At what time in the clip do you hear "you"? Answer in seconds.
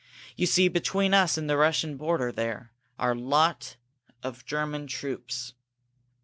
0.35-0.47